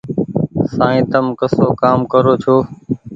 [0.73, 2.55] سائين تم ڪسو ڪآم ڪرو ڇو۔